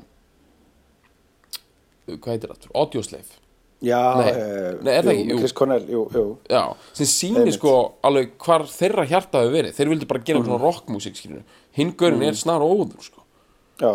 [2.12, 3.41] hvað heitir það, Audioslave
[3.82, 4.30] já, Nei.
[4.30, 5.38] eh, Nei, er það ekki?
[5.40, 6.26] Chris Cornell, jú, jú.
[6.50, 6.64] Já,
[6.94, 9.74] sem sýnir sko alveg hvar þeirra hjarta hefur verið.
[9.78, 10.46] Þeir vildi bara gera Mhm.
[10.48, 13.22] svona rockmusik skilur hinn gaurin er snar óður sko.
[13.82, 13.94] Já,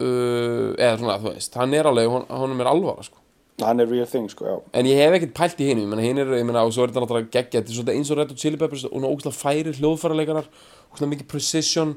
[0.00, 3.18] uh, eða svona, þú veist, hann er alveg hon, honum er alvara sko.
[3.62, 4.56] Hann er real thing, sko, já.
[4.74, 6.82] En ég hef ekkert pælt í hinn, ég meina hinn er, ég meina, og svo
[6.84, 9.36] er þetta náttúrulega geggja, þetta er svona eins og Red Hot Chili Peppers og ógæslega
[9.36, 10.46] færi hljóðfæraleikarar
[10.90, 11.92] ógæslega mikið precision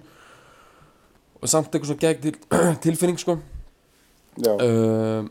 [1.42, 2.36] og samt eitthvað svona gegg til,
[2.86, 3.40] tilfinning sko
[4.44, 5.24] uh,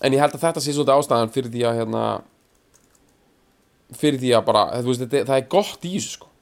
[0.00, 2.02] en ég held að þetta sé svolítið ástæðan fyrir því að hérna
[3.98, 6.32] fyrir því að bara, veist, þetta, það er gott í þessu sko.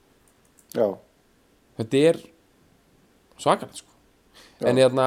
[1.76, 2.22] Þetta er
[3.42, 3.92] svakalegt sko.
[4.66, 5.06] En hérna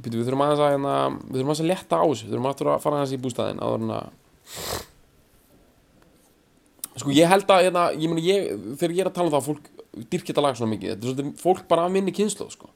[0.00, 0.94] við þurfum aðeins að hérna,
[1.24, 2.26] við þurfum aðeins að letta á þessu.
[2.26, 4.06] Við þurfum aftur að fara aðeins í bústæðin áður en að
[7.00, 9.40] sko ég held að hérna, ég meni ég, þegar ég er að tala um það
[9.40, 9.70] að fólk
[10.10, 10.90] dyrkja þetta lag svona mikið.
[10.90, 12.70] Þetta er svolítið fólk bara af minni kynslu sko.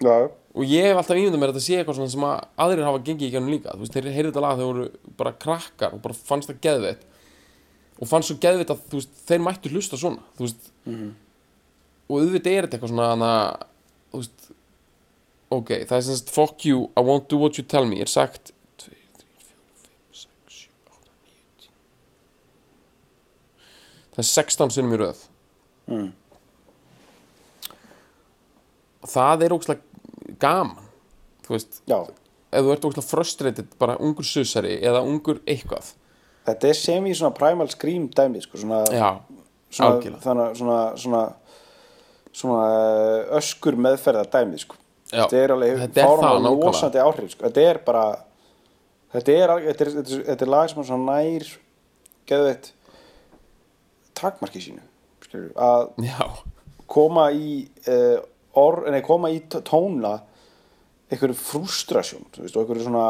[0.00, 3.02] Já, og ég hef alltaf ímyndað mér að þetta sé eitthvað sem að aðrir hafa
[3.06, 3.74] gengið í gennum líka.
[3.76, 7.06] Þú veist, þeir heyrðu þetta lag þegar voru bara krakkar og bara fannst það geðveitt
[7.98, 10.72] og fannst svo geðveitt að veist, þeir mættu hlusta svona þú veist.
[12.08, 13.32] Og auðvitað er þetta eitthvað svona hana,
[14.12, 14.50] þú veist
[15.52, 18.10] ok, það er sem sagt fuck you, I won't do what you tell me er
[18.10, 18.52] sagt
[18.82, 19.54] 2, 3, 4,
[20.12, 21.70] 5, 6, 7, 8, 9, 10
[24.16, 25.22] það er 16 sinnum í röð.
[25.92, 26.10] Mm.
[29.02, 29.82] Og það er ógslag
[30.42, 30.90] gaman
[31.46, 31.98] þú veist, já
[32.52, 35.94] ef þú ert ógslag frustrated bara ungur susari eða ungur eitthvað
[36.42, 38.80] Þetta er sem í svona primal scream dæmi sko, svona,
[39.70, 41.20] svona, þannig, svona, svona,
[42.34, 44.74] svona eh, öskur meðferða dæmi sko.
[45.12, 46.72] Þetta er alveg þetta er það, fáránlega nákvæmlega.
[46.72, 47.44] losandi áhrif sko.
[47.46, 48.04] þetta er bara
[49.14, 51.52] þetta er, þetta er, þetta er, þetta er lag sem er svona nær
[52.32, 52.72] geðveitt
[54.18, 54.88] takmarki sínu
[55.56, 56.26] að já,
[56.90, 57.52] koma í
[57.86, 58.18] uh,
[58.58, 60.18] or, nei, koma í tóna
[61.12, 61.36] einhverju
[62.42, 63.06] veist, og einhverju svona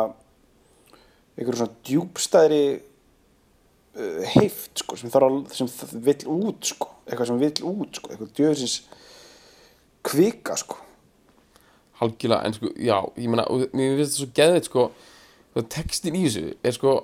[1.36, 5.70] einhverju svona djúbstæðri uh, heift sko, sem að, sem
[6.04, 8.80] vill út sko, eitthvað sem vill út sko, eitthvað djöðsins
[10.02, 10.80] kvika sko
[12.02, 14.86] algjörlega en sko, já, ég meina, og mér finnst það svo geðveitt sko,
[15.52, 16.94] sko, textin í þessu er sko,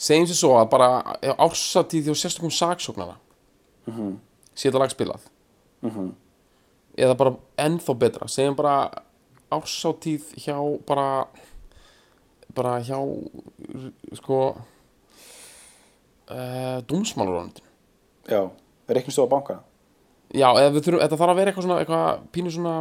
[0.00, 0.90] segjum sér svo að bara
[1.36, 3.18] ársatíð þjó sérstökum saksóknara
[3.86, 4.14] mm -hmm.
[4.54, 5.32] séta lagspilað
[5.82, 6.14] Mhm.
[6.96, 8.28] Eða bara ennþá betra.
[8.30, 8.76] Segjum bara
[9.52, 10.56] ársátíð hjá
[10.86, 11.26] bara
[12.56, 12.98] bara hjá
[14.16, 14.38] sko
[16.30, 17.64] uh, dómsmálarónundin
[18.26, 18.40] já,
[18.88, 19.62] reiknistofa bankana
[20.34, 22.74] já, eða við þurfum, þetta þarf að vera eitthvað svona eitthvað pínu svona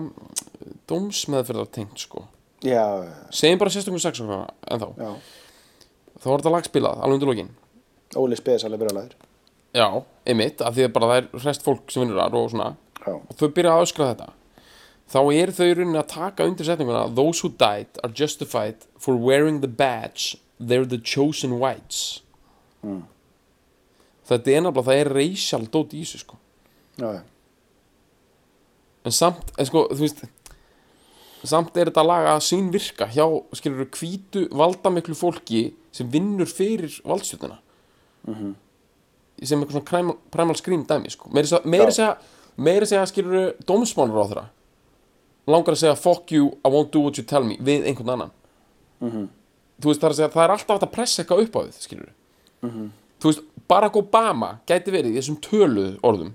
[0.90, 2.26] dómsmeðferðar tengt sko.
[2.66, 2.86] Já,
[3.34, 4.90] segjum bara sérstökum saksóknara ennþá.
[4.98, 5.12] Já,
[6.18, 7.54] þá var þetta lag spilað alveg undir lokin.
[8.18, 9.16] Óli Spes alveg byrjaðlegur
[9.76, 9.88] já,
[10.24, 12.70] einmitt, af því að bara það er rest fólk sem vinnur þar og svona.
[12.72, 14.32] já, og þau byrja að öskra þetta.
[15.06, 19.16] Þá er þau í rauninni að taka undir setninguna those who died are justified for
[19.16, 20.38] wearing the badge.
[20.60, 22.22] They're the chosen whites.
[24.26, 26.40] Þetta er nefnilega það er racial dót í þessu sko.
[26.96, 27.24] Já, já,
[29.06, 30.24] en samt, en sko, þú veist
[31.46, 36.96] samt er þetta lag að sín virka hjá, skilur hvítu valdamiklu fólki sem vinnur fyrir
[37.06, 37.60] valdstjórnina.
[39.46, 41.30] Sem eitthvað svona primal, primal scream dæmi sko.
[41.30, 41.92] meiri Já.
[42.00, 42.16] segja,
[42.58, 44.46] meiri segja skilur dómsmánur á þeirra
[45.48, 48.32] langar að segja fuck you, I won't do what you tell me við einhvern annan.
[49.82, 51.82] Þú veist það er að segja, það er alltaf að pressa eitthvað upp á þið
[51.84, 52.14] skilur
[53.20, 56.32] þú veist, Barack Obama gæti verið í þessum töluð orðum.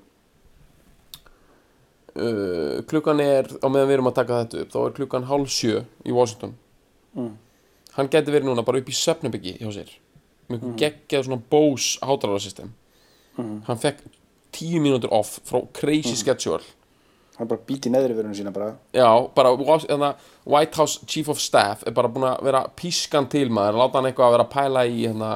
[2.10, 5.50] Uh, klukkan er á meðan við erum að taka þetta upp þá er klukkan hálf
[5.54, 6.54] sjö í Washington.
[7.94, 9.90] Hann gæti verið núna bara upp í söfnabyggi hjá sér
[10.50, 12.72] með einhver geggjað svona Bose hátalarasystem
[13.66, 14.02] hann fekk
[14.52, 16.62] tíu mínútur off frá crazy schedule.
[17.38, 18.74] Hann bara býti neðri verðinu sína bara.
[18.92, 23.48] Já, bara hérna, White House Chief of Staff er bara búin að vera pískan til
[23.48, 25.30] maður, láta hann eitthvað að vera að pæla í hérna,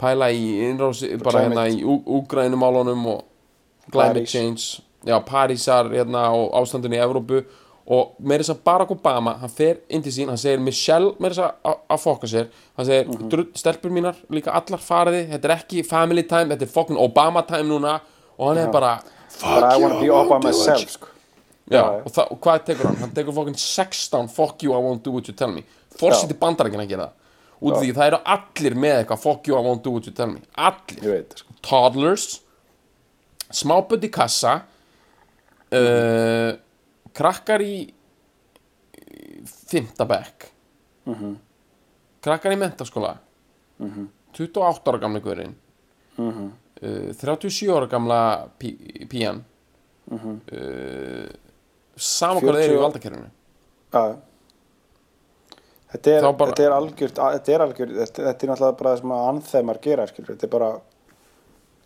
[0.00, 3.24] pæla í innrási, bara hérna í úgrænumálunum og
[3.90, 4.30] climate París.
[4.32, 4.80] change.
[5.04, 7.44] Já, Parísar hérna og ástandinu í Evrópu.
[7.86, 11.34] Og meira þess að Barack Obama hann fer inn til sín, hann segir Michelle meira
[11.34, 12.46] þess að fokka sér.
[12.78, 13.52] Hann segir, mm Mhm.
[13.54, 17.68] stelpur mínar, líka allar fariði þetta er ekki family time, þetta er fucking Obama time
[17.68, 18.00] núna
[18.38, 18.94] og hann er bara
[19.42, 20.90] I be all by won't do myself it.
[20.94, 21.08] sko.
[21.70, 22.96] Já, og, það, og hvað tekur hann?
[23.00, 25.64] Hann tekur fokkin 16 Fuck you, I won't do what you tell me.
[25.98, 27.20] Forseti bandarækina að gera það.
[27.64, 30.12] Út af því það eru allir með eitthvað Fuck you, I won't do what you
[30.14, 30.42] tell me.
[30.60, 31.00] Allir.
[31.08, 31.56] Veit sko.
[31.64, 32.26] Toddlers
[33.54, 34.54] Smábönd í kassa
[35.72, 36.50] uh,
[37.14, 40.48] Krakkar í í Fimmta bekk.
[42.24, 43.14] Krakkar í mentaskóla
[44.34, 45.54] 28 ára gamla guðurinn.
[46.18, 46.46] Uh,
[46.84, 48.18] 37 ára gamla
[48.60, 48.72] pí,
[49.10, 49.42] pían
[50.12, 51.28] uh,
[51.96, 53.28] Sama hvað þeir eru í 40 valdakerfinu
[53.94, 54.04] Já.
[55.94, 59.00] Þetta er, bara- þetta er algjört, þetta er algjört, þetta, þetta er náttúrulega bara það
[59.04, 60.70] sem að anþemar gera, skilur, þetta er bara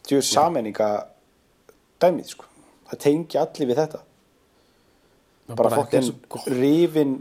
[0.09, 0.87] djúr sameininga
[2.01, 2.47] dæmið, sko.
[2.89, 4.01] Það tengi allir við þetta.
[5.51, 6.49] Bara, bara þetta er fokkin svo gott.
[6.57, 7.13] rifin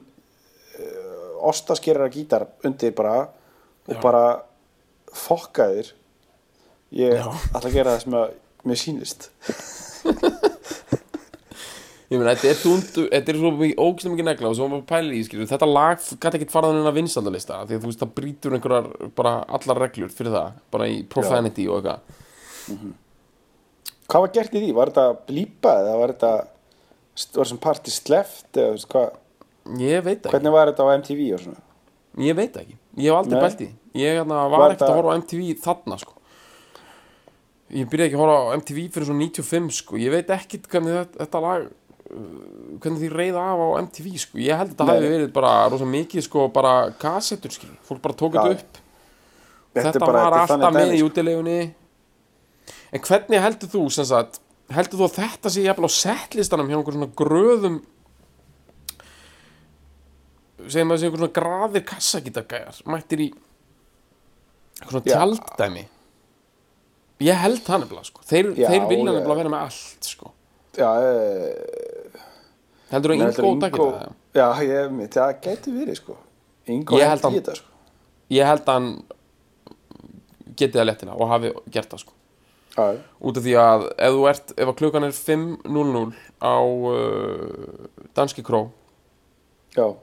[0.79, 3.99] uh, ostaskerara gítar undir bara og Já.
[4.07, 4.23] bara
[5.11, 5.91] fokkaðir.
[6.95, 7.27] Ég Já.
[7.51, 8.27] ætla að gera það sem að
[8.67, 9.29] mér sýnist.
[12.07, 13.49] Ég meina, þetta er tundu, þetta er svo
[13.83, 16.87] ógislega mikið negla og svo maður pælir í, skilur, þetta lag gæti ekkert farað inn
[16.87, 20.87] að vinsaldalista því að þú veist, það brýtur einhverjar, bara allar reglur fyrir það, bara
[20.87, 22.95] í profanity og eitthvað.
[24.07, 24.69] Hvað var gert í því?
[24.77, 29.09] Var þetta blípað eða var þetta var þessum parti sleft eða veist hvað?
[29.83, 31.63] Ég veit ekki, hvernig var þetta á MTV og svona
[32.23, 33.67] ég veit ekki Ég hef aldrei bælt í.
[33.99, 36.13] Ég hérna, var, Var ekkert að þetta- horfa á MTV þarna sko.
[37.75, 39.97] Ég byrjaði ekki að horfa á MTV fyrir svona 95 sko.
[39.99, 42.21] Ég veit ekkit hvernig þetta, þetta lag uh,
[42.79, 44.39] hvernig því reyða af á MTV sko.
[44.39, 47.73] Ég held að þetta hafi verið bara rosa mikið sko, bara kassettur skil.
[47.89, 48.83] Fólk bara tók þetta upp
[49.77, 51.09] Þetta Þetta bara- var alltaf með í sko.
[51.11, 51.57] útilegunni
[52.95, 54.39] En hvernig heldur þú sem sagt,
[54.73, 57.75] heldur þú að þetta sé jafnvel á settlistanum hjá einhver svona gröðum
[60.67, 63.27] segjum að það sé einhver svona graðir kassagítargæjar mættir í
[64.87, 65.19] svona Já.
[67.25, 68.21] Ég held það nefnilega sko.
[68.29, 69.13] Þeir, þeir vilja já.
[69.15, 70.31] nefnilega vera með allt sko.
[70.77, 72.25] Já, eh,
[72.91, 74.11] Heldur þú að Ingo takir það?
[74.37, 76.17] já, ég, mitt, það gæti verið sko.
[76.67, 77.71] Ingo Ég held hendi hann- í þetta sko.
[78.29, 79.03] Ég held að hann
[80.55, 82.13] geti það lettina og hafi gert það sko.
[82.77, 86.13] Já, út af því að ef þú ert, ef að klukkan er 5.00
[86.45, 88.69] á uh, danski kró
[89.73, 89.95] já,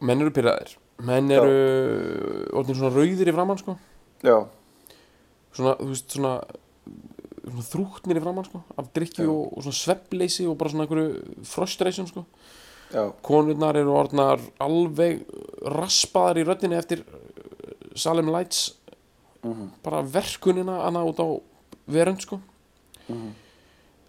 [0.00, 1.58] menn eru pyrraðir menn eru
[2.56, 3.76] orðin svona rauðir í framann sko.
[4.24, 4.38] Já,
[5.54, 6.34] svona, þú veist, svona,
[7.44, 11.44] svona þrúknir í framann sko af drikju og, og svona sveppleysi og bara svona einhverju
[11.48, 12.24] frustration sko.
[12.94, 15.24] Já, konurnar eru orðnar alveg
[15.74, 17.22] raspaðar í röddinni eftir uh,
[17.98, 18.74] Salem Lights
[19.84, 21.28] bara verkunina annað út á
[21.92, 22.38] verönd sko.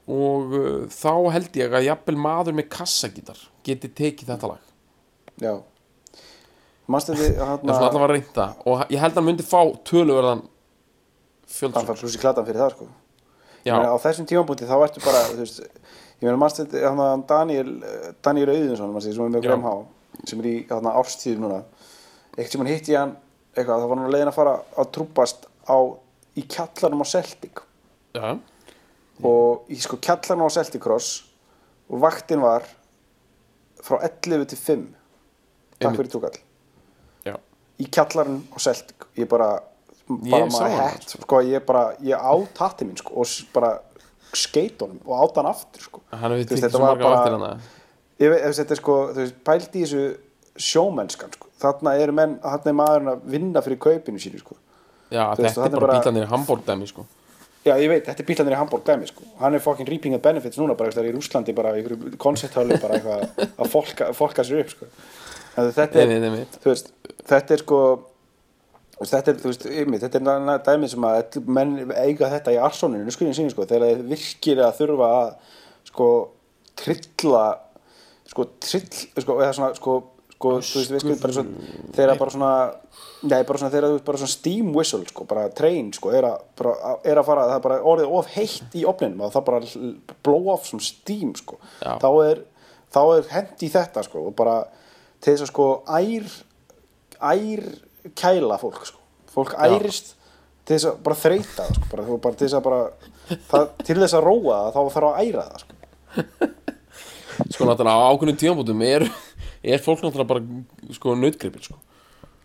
[0.05, 4.73] Og uh, þá held ég að jafnvel maður með kassagítar geti tekið þetta lag.
[5.41, 5.55] Já.
[6.87, 8.45] Manstu þið en hann svona allavega reynda.
[8.69, 10.45] Og ég held að hann myndi fá töluverðan
[11.55, 12.87] fjöldsum fær pluss í klatan fyrir það sko.
[13.65, 18.09] Meina, á þessum tímabúti þá ertu bara veist, ég meina mannst þetta hann Daniel eh,
[18.25, 19.47] Daniel Auðinsson manstu, sem er með.
[19.47, 19.75] GMH
[20.29, 21.61] sem er í hann árstíð núna.
[22.37, 23.15] Eitt sem hann hitti ég hann
[23.55, 25.77] eitthvað þá var hann að leiðin að fara að trúpast á
[26.35, 27.63] í kjallarnum á Celtic.
[28.15, 28.35] Já,
[29.25, 31.23] og í sko kjallarnum á Celtic Cross
[31.89, 32.67] og vaktin var
[33.85, 34.83] frá 11 til 5
[35.75, 35.99] takk Einmitt.
[35.99, 36.41] fyrir tókall
[37.81, 39.07] í kjallarinn á Celtic.
[39.19, 39.59] Ég bara,
[40.07, 43.71] bara maður hett sko, ég bara, ég át hatti minn sko, og bara
[44.35, 46.01] skeit honum og át hann aftur sko.
[46.11, 47.57] hann veist, þetta var bara-
[48.19, 50.03] ég þessi, þetta er sko, þú veist, pælt í þessu
[50.55, 54.55] sjómennskan, sko, þarna eru menn þarna er maðurinn að vinna fyrir kaupinu sínu sko.
[55.11, 57.05] já, Þú veist, þetta er er bara bílanir í Hamburg dæmi sko
[57.65, 59.23] já, ég veit, þetta er bílarnir í Hamburg dæmi sko.
[59.39, 62.77] hann er fucking reaping the benefits núna bara eitthvað í Rúslandi bara í einhverju koncepthölu
[62.81, 64.85] bara eitthvað að folka, folka sér upp sko.
[65.55, 66.57] Þetta er, Einmitt, einmitt.
[66.63, 66.91] þú veist,
[67.25, 67.79] þetta er sko
[68.99, 72.29] veist, þetta er, þú veist, yfir, þetta er na- na- dæmi sem að menn eiga
[72.31, 75.35] þetta í arsóninu, skulum sín, sko, þegar þeir virkilega þurfa að
[75.91, 76.09] sko
[76.75, 77.45] trilla
[78.25, 78.87] sko trill,
[79.21, 79.93] sko, eða svona sko,
[80.33, 82.49] sko, þú veist, veist, bara svona þeirra bara svona,
[83.23, 86.27] nei, bara svona þeirra, þú veist, bara svona steam whistle, sko, bara train, sko, er
[86.31, 86.73] að, bara,
[87.05, 89.61] er að fara, það er bara orðið of heitt í opninum og það bara
[90.25, 91.95] blow off some steam, sko, Já.
[92.01, 92.43] þá er
[92.95, 94.57] þá er hent í þetta, sko, og bara
[95.21, 96.27] til þess að sko ær
[97.21, 97.63] ær
[98.15, 98.99] kæla fólk, sko.
[99.35, 99.71] Fólk Já.
[99.75, 100.13] ærist
[100.65, 102.81] til þess að bara þreita það, sko, bara, þú- bara til þess að bara
[103.51, 105.73] það, til þess að róa það, þá þarf að æra það, sko.
[107.51, 109.03] Sko náttúrulega á ákveðnum tímabútum er,
[109.65, 111.75] er fólk náttúrulega bara sko nautgripir sko.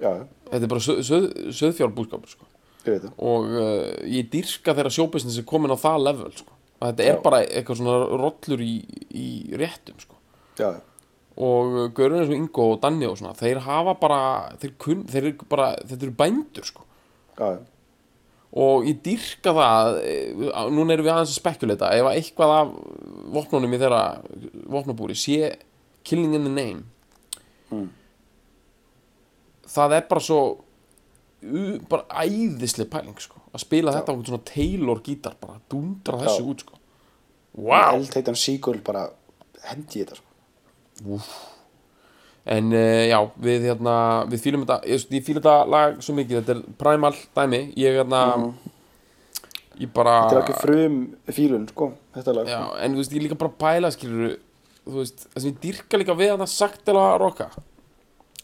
[0.02, 0.10] Já,
[0.50, 1.26] þetta er bara söð, söð,
[1.60, 2.48] söðfjárbúskapur sko.
[2.88, 3.12] Ég veit það.
[3.30, 6.56] Og uh, ég dýrka þeirra sjóbusiness er komin á það level sko.
[6.80, 7.20] Að þetta er Já.
[7.28, 8.72] bara eitthvað svona rollur í,
[9.14, 9.26] í
[9.60, 10.18] réttum sko.
[10.58, 10.70] Já,
[11.36, 14.22] og Görun eins og Ingo og Danni og svona þeir hafa bara
[14.60, 16.86] þeir kun, þeir eru bara, þetta eru bændur sko
[17.38, 17.50] já,
[18.50, 20.32] og ég dýrka það eh,
[20.74, 22.72] núna erum við aðeins að spekulata ef að eitthvað af
[23.36, 24.02] vopnunum í þeirra
[24.74, 25.54] vopnabúri sé
[26.04, 26.86] killing in the name
[27.70, 27.86] Mm.
[29.70, 30.40] það er bara svo
[31.88, 36.42] bara æðisleg pæling sko að spila þetta á einhvern svona Taylor gítar bara dundra þessu
[36.42, 36.48] Já.
[36.50, 36.80] út sko
[37.54, 37.94] wow.
[37.94, 39.06] eldheitan síkul bara
[39.68, 40.29] hendi þetta, sko
[42.50, 43.94] en uh, já, við hérna
[44.30, 47.62] við fýlum þetta, ég, ég fýlum þetta lag svo mikið, þetta er primal dæmi.
[47.80, 48.22] Ég hérna
[49.80, 51.00] ég bara þetta er ekki frum
[51.32, 54.38] fílun, sko þetta lag, Já, en þú veist, ég líka bara pæla skilur
[54.84, 57.50] þú veist, það sem ég dýrka líka við að sagt til að rocka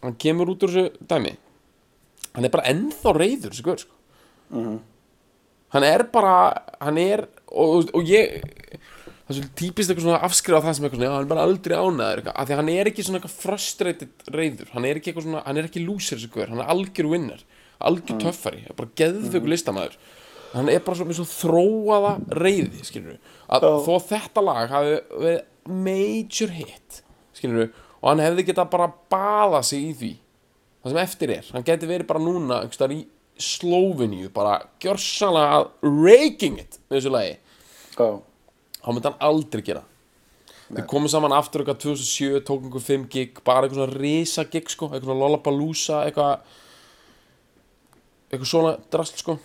[0.03, 1.33] hann kemur út úr þessu dæmi.
[2.37, 3.93] Hann er bara ennþá reyður þessi gaur, sko.
[4.53, 4.77] Mhm.
[5.75, 6.35] hann er bara,
[6.81, 8.45] hann er og, og ég
[9.27, 11.31] það er svo típist eitthvað svona afskrif á það sem eitthvað svona, já, hann er
[11.33, 15.01] bara aldrei ánæður eitthvað, af því hann er ekki svona eitthvað frustrated reyður, hann er
[15.01, 17.43] ekki eitthvað svona, hann er ekki loser þessi gaur, hann er algjör winner
[17.91, 19.99] algjör töffari, bara geðveikur listamæður
[20.53, 23.19] hann er bara svo með svo þróaða reyði, skilur
[23.51, 23.73] að Já.
[23.89, 27.03] þó þetta lag hafi verið major hit,
[27.37, 30.15] skilur og hann hefði getað bara baða sig í því
[30.87, 33.03] það sem eftir er, hann geti verið bara núna einhvers staðar í
[33.37, 37.35] Slóveníu bara gjörsanlega raking it með þessu lagi.
[37.97, 38.07] Já,
[38.87, 39.83] þá myndi hann aldrei gera
[40.67, 44.67] Þeir komu saman aftur eitthvað 2007, tók einhver 5 gig, bara eitthvað svona risa gig
[44.73, 46.41] sko, eitthvað svona Lollapalooza, eitthvað
[48.33, 49.37] eitthvað svona drast sko.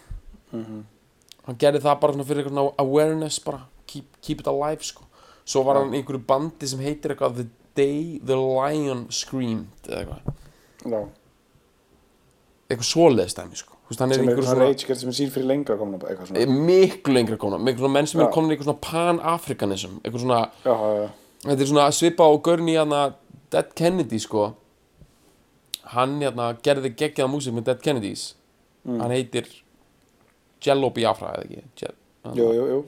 [0.51, 5.06] Hann gerði það bara svona fyrir eitthvað svona awareness bara, keep, keep it alive sko.
[5.45, 10.41] Svo var hann einhverju bandi sem heitir eitthvað The Day the Lion Screamed eða eitthvað,
[10.89, 10.99] Já.
[12.65, 13.77] eitthvað svoleiðis dæmi sko.
[13.91, 16.39] Er Sem er einhverju svona svona rage sem er sín fyrir lengra komna svona.
[16.39, 20.23] Eh, miklu lengra komna, með einhverjum menn sem er komin í eitthvað svona pan-afrikanism, eitthvað
[20.23, 21.10] svona Já, já, já.
[21.41, 23.01] Þetta er svona svipa á Gurney hérna
[23.51, 24.51] Dead Kennedy sko.
[25.91, 28.27] Hann hérna gerði geggjaða músík með Dead Kennedys.
[28.86, 29.49] Hann heitir
[30.63, 31.65] Jello Biafra eða ekki?
[31.82, 31.91] Je
[32.38, 32.82] Jú, jú, jú.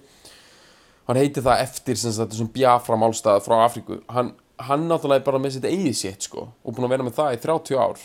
[1.09, 3.99] Hann heitir það eftir sem sagt þessum Biafra málstað frá Afríku.
[4.13, 7.17] Hann, hann náttúrulega er bara með sitt eigið sitt sko og búin að vera með
[7.17, 8.03] það í 30 ár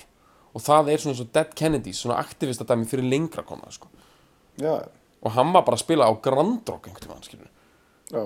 [0.58, 3.90] og það er svona svo Dead Kennedys svona aktivistadæmi fyrir lengra komna sko.
[4.58, 4.82] Já,
[5.22, 7.50] og hann var bara að spila á Grand Rock einhvern veginn skilur
[8.10, 8.24] já.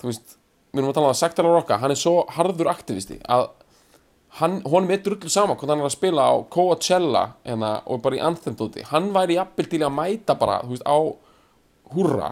[0.00, 0.38] þú veist,
[0.72, 3.48] við erum að tala um að Sektar Rocka, hann er svo harður aktivisti að
[4.40, 8.18] hann, honum er drullu sama hvernig hann er að spila á Coachella hérna, og bara
[8.18, 8.84] í Anthem dóti.
[8.90, 10.98] Hann væri jafnvel til að mæta bara þú veist, á
[11.94, 12.30] húrra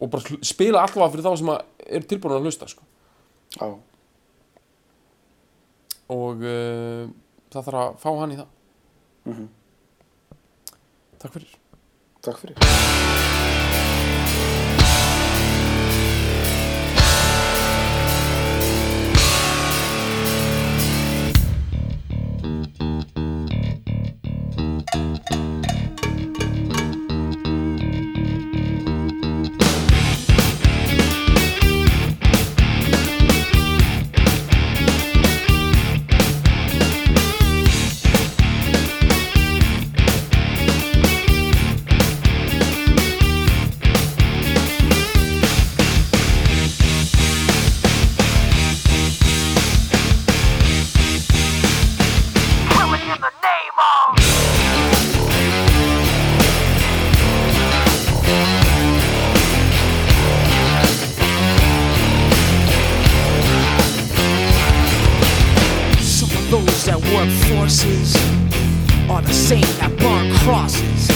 [0.00, 2.84] og bara spila alltaf fyrir þá sem að er tilbúin að hlusta sko.
[3.56, 3.66] Já,
[6.10, 7.08] og uh,
[7.52, 8.54] það þarf að fá hann í það.
[11.20, 11.58] Takk fyrir.
[12.24, 13.69] Takk fyrir.
[67.82, 68.14] Work
[69.08, 71.08] are the same that burn crosses.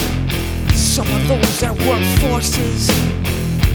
[0.73, 2.89] Some of those that work forces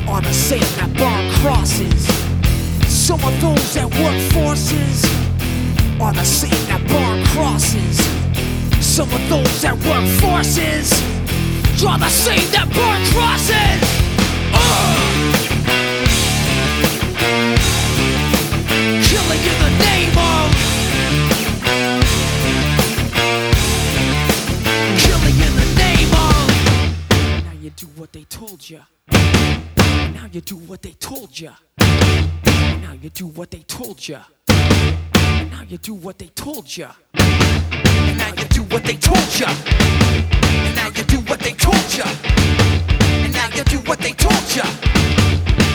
[0.09, 2.07] are the same that burn crosses.
[2.89, 5.05] Some of those that work forces
[6.01, 7.99] are the same that burn crosses.
[8.85, 10.93] Some of those that work forces
[11.85, 13.83] are the same that burn crosses.
[14.53, 15.31] Ugh!
[19.09, 20.70] Killing in the name of
[28.01, 28.79] what they told ya
[29.13, 35.65] Now you do what they told ya Now you do what they told ya Now
[35.69, 39.49] you do what they told ya Now you do what they told ya
[40.75, 42.01] Now you do what they told ya
[43.21, 44.65] And now you do what they told ya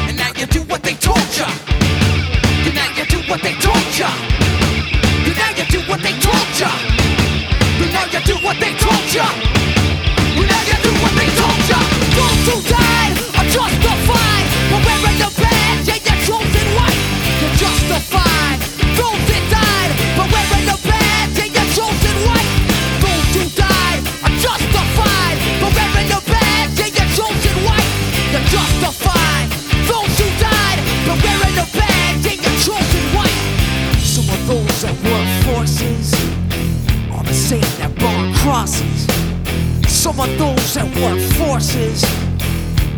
[0.10, 1.46] And now you do what they told ya
[2.66, 4.10] and now you do what they told ya.
[4.10, 6.70] And now you do what they told ya.
[7.78, 9.55] And now you do what they told ya.
[40.06, 42.04] Some of those that work forces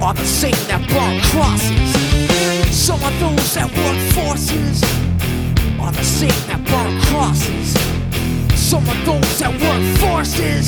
[0.02, 2.76] are the same that burn crosses.
[2.76, 4.84] Some of those that work forces
[5.80, 7.72] are the same that burn crosses.
[8.60, 10.67] Some of those that work forces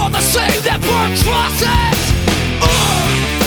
[0.00, 1.98] are the same that burn crosses.
[2.62, 3.41] Ugh!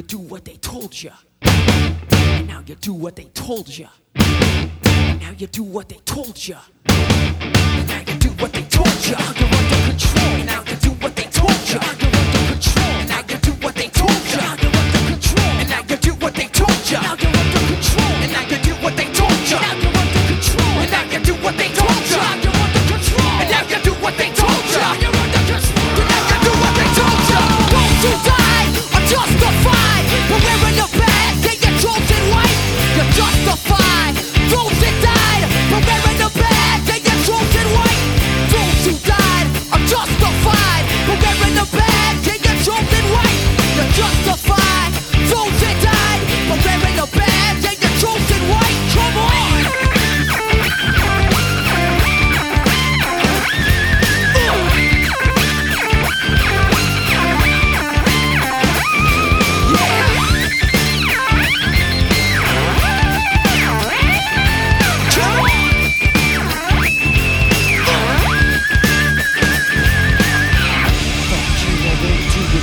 [0.00, 1.10] You do what they told you.
[1.42, 3.86] And now you do what they told you.
[4.14, 6.56] And now you do what they told you.
[6.86, 9.14] And now you do what they told you.
[9.14, 10.24] Under control.
[10.24, 12.19] And now you do what they told you.